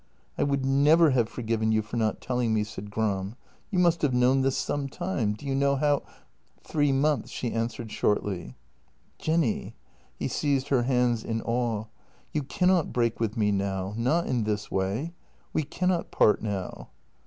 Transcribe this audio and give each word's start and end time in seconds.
"I 0.39 0.41
would 0.41 0.65
never 0.65 1.11
have 1.11 1.29
forgiven 1.29 1.71
you 1.71 1.83
for 1.83 1.95
not 1.95 2.21
telling 2.21 2.55
me," 2.55 2.63
said 2.63 2.89
Gram." 2.89 3.35
You 3.69 3.77
must 3.77 4.01
have 4.01 4.15
known 4.15 4.41
this 4.41 4.57
some 4.57 4.89
time. 4.89 5.33
Do 5.33 5.45
you 5.45 5.53
know 5.53 5.75
how...?"" 5.75 6.01
Three 6.63 6.91
months," 6.91 7.29
she 7.29 7.51
answered 7.51 7.91
shortly." 7.91 8.55
Jenny 9.19 9.75
"—he 10.17 10.27
seized 10.27 10.69
her 10.69 10.81
hands 10.81 11.23
in 11.23 11.43
awe 11.43 11.85
—"you 12.33 12.41
cannot 12.41 12.91
break 12.91 13.19
with 13.19 13.37
me 13.37 13.51
now— 13.51 13.93
not 13.95 14.25
in 14.25 14.43
this 14.43 14.71
way. 14.71 15.13
We 15.53 15.61
cannot 15.61 16.09
part 16.09 16.41
now." 16.41 16.89